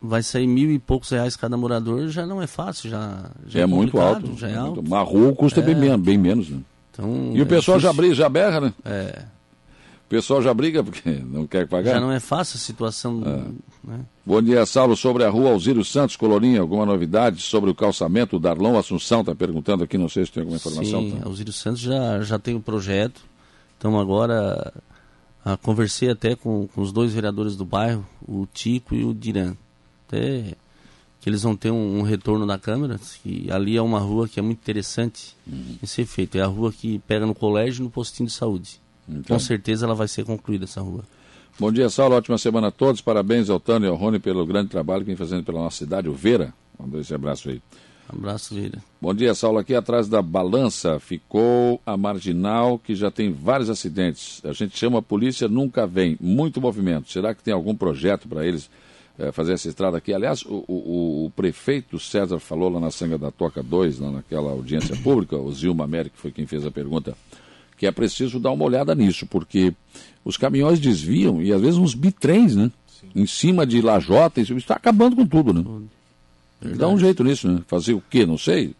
[0.01, 3.63] vai sair mil e poucos reais cada morador, já não é fácil, já, já é,
[3.63, 4.37] é muito alto.
[4.39, 4.81] Já é alto.
[4.81, 5.63] Uma rua custa é.
[5.63, 6.61] bem, bem menos, né?
[6.93, 8.73] Então, e o é pessoal já, briga, já berra, né?
[8.85, 9.23] É.
[10.09, 11.93] O pessoal já briga porque não quer pagar.
[11.93, 13.23] Já não é fácil a situação.
[13.27, 13.89] É.
[13.91, 14.01] Né?
[14.25, 14.97] Bom dia, Saulo.
[14.97, 18.37] Sobre a rua Alzírio Santos, Colorinha, alguma novidade sobre o calçamento?
[18.37, 21.03] O Darlão Assunção está perguntando aqui, não sei se tem alguma informação.
[21.03, 21.29] Sim, tá?
[21.29, 23.21] Alzírio Santos já, já tem o um projeto.
[23.77, 24.73] Então agora
[25.45, 29.13] a, ah, conversei até com, com os dois vereadores do bairro, o Tico e o
[29.13, 29.55] Diran.
[30.07, 30.55] Até
[31.21, 34.41] que eles vão ter um, um, retorno da Câmara, que ali é uma rua que
[34.41, 35.77] é muito interessante uhum.
[35.83, 36.39] em ser feito.
[36.39, 38.81] É a rua que pega no colégio e no postinho de saúde.
[39.09, 39.37] Então.
[39.37, 41.05] Com certeza ela vai ser concluída essa rua.
[41.59, 42.15] Bom dia, Saulo.
[42.15, 43.01] Ótima semana a todos.
[43.01, 46.09] Parabéns ao Tânia e ao Rony pelo grande trabalho que vem fazendo pela nossa cidade,
[46.09, 46.55] o Vera.
[46.79, 47.61] Manda esse abraço aí.
[48.09, 48.79] Abraço, Vera.
[49.01, 49.59] Bom dia, Saulo.
[49.59, 54.41] Aqui atrás da balança ficou a marginal que já tem vários acidentes.
[54.45, 56.17] A gente chama a polícia, nunca vem.
[56.21, 57.11] Muito movimento.
[57.11, 58.71] Será que tem algum projeto para eles
[59.19, 60.15] é, fazer essa estrada aqui?
[60.15, 64.53] Aliás, o, o, o, prefeito César falou lá na Sanga da Toca 2, lá naquela
[64.53, 67.17] audiência pública, o Zilma América foi quem fez a pergunta
[67.79, 69.73] que é preciso dar uma olhada nisso, porque
[70.25, 72.71] os caminhões desviam e às vezes uns bitrens, né?
[72.89, 73.09] Sim.
[73.15, 75.65] Em cima de lajota, isso está acabando com tudo, né?
[76.61, 77.63] Tem que dar um jeito nisso, né?
[77.69, 78.27] Fazer o quê?
[78.27, 78.67] Não sei.
[78.67, 78.75] O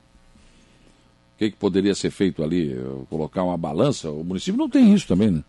[1.39, 2.77] que, que poderia ser feito ali?
[3.09, 4.11] Colocar uma balança?
[4.11, 5.45] O município não tem isso também, né?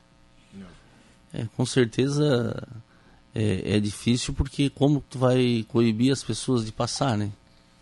[1.34, 2.68] É, com certeza
[3.34, 7.32] é, é, difícil porque como tu vai coibir as pessoas de passar, né?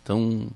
[0.03, 0.47] Então,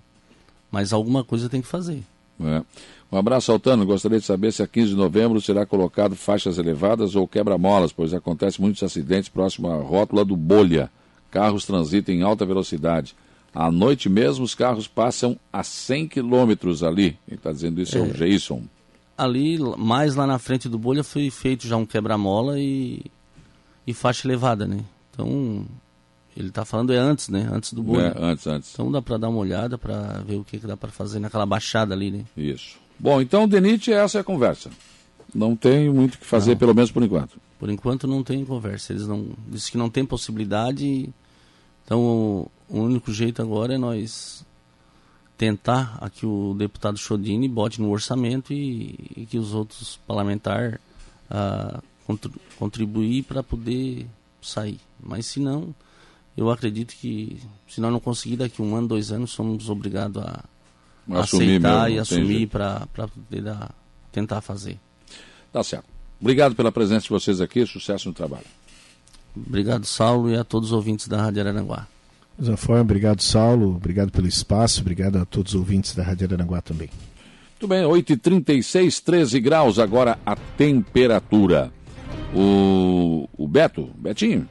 [0.69, 2.03] mas alguma coisa tem que fazer.
[2.39, 2.63] É.
[3.11, 3.85] Um abraço, Altano.
[3.85, 8.13] Gostaria de saber se a 15 de novembro será colocado faixas elevadas ou quebra-molas, pois
[8.13, 10.89] acontece muitos acidentes próximo à rótula do Bolha.
[11.29, 13.15] Carros transitam em alta velocidade.
[13.53, 17.17] À noite mesmo, os carros passam a 100 quilômetros ali.
[17.27, 18.63] Quem está dizendo isso é, é o Jason.
[19.17, 23.03] Ali, mais lá na frente do Bolha, foi feito já um quebra-mola e,
[23.85, 24.79] e faixa elevada, né?
[25.11, 25.65] Então,
[26.35, 27.49] Ele está falando é antes, né?
[27.51, 28.05] Antes do bolho.
[28.05, 28.73] É, antes, antes.
[28.73, 31.45] Então dá para dar uma olhada para ver o que, que dá para fazer naquela
[31.45, 32.23] baixada ali, né?
[32.37, 32.79] Isso.
[33.01, 34.69] Bom, então, Denite, essa é a conversa.
[35.33, 36.57] Não tem muito o que fazer, não.
[36.59, 37.41] pelo menos por enquanto.
[37.57, 38.93] Por enquanto não tem conversa.
[38.93, 39.29] Eles não.
[39.47, 41.09] Diz que não tem possibilidade.
[41.83, 44.45] Então o, o único jeito agora é nós
[45.35, 50.77] tentar aqui o deputado Chodini bote no orçamento e, e que os outros parlamentares
[51.31, 51.81] uh,
[52.59, 54.05] contribuir para poder
[54.39, 54.79] sair.
[55.01, 55.73] Mas se não,
[56.37, 60.43] eu acredito que se nós não conseguir daqui um ano, dois anos, somos obrigados a,
[61.09, 62.87] a aceitar mesmo, e assumir para
[64.11, 64.77] tentar fazer.
[65.51, 65.85] Tá certo.
[66.19, 68.45] Obrigado pela presença de vocês aqui, sucesso no trabalho.
[69.35, 71.87] Obrigado, Saulo, e a todos os ouvintes da Rádio Araranguá.
[72.37, 76.61] mesma forma, obrigado, Saulo, obrigado pelo espaço, obrigado a todos os ouvintes da Rádio Araranguá
[76.61, 76.89] também.
[77.51, 81.71] Muito bem, 8h36, 13 graus agora a temperatura.
[82.33, 84.47] O, o Beto, Betinho,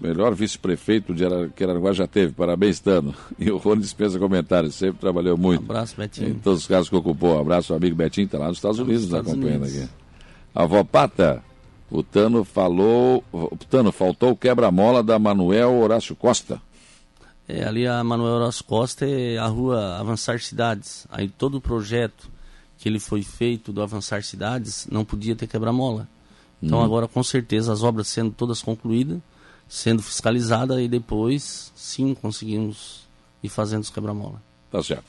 [0.00, 1.24] melhor vice-prefeito de
[1.54, 3.14] que Araranguá já teve, parabéns, Tano.
[3.38, 5.62] E o Rony dispensa comentários, sempre trabalhou muito.
[5.62, 6.30] Um abraço, Betinho.
[6.30, 7.36] Em todos os casos que ocupou.
[7.36, 9.82] Um abraço, amigo Betinho, está lá nos Estados Unidos, nos Estados acompanhando Unidos.
[9.82, 9.92] aqui.
[10.54, 11.42] A avó Pata,
[11.90, 13.22] o Tano falou.
[13.32, 16.60] O Tano, faltou o quebra-mola da Manuel Horácio Costa.
[17.48, 21.06] É, ali a Manuel Horácio Costa é a rua Avançar Cidades.
[21.10, 22.28] Aí todo o projeto
[22.76, 26.06] que ele foi feito do Avançar Cidades não podia ter quebra-mola.
[26.62, 26.84] Então hum.
[26.84, 29.18] agora com certeza as obras sendo todas concluídas,
[29.68, 33.06] sendo fiscalizadas e depois sim conseguimos
[33.42, 34.42] ir fazendo os quebra-mola.
[34.70, 35.04] Tá certo.